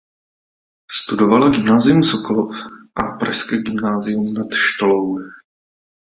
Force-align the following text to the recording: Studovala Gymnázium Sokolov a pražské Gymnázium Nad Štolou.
Studovala 0.91 1.49
Gymnázium 1.53 2.01
Sokolov 2.03 2.55
a 2.97 3.03
pražské 3.21 3.61
Gymnázium 3.61 4.33
Nad 4.33 4.49
Štolou. 4.55 5.19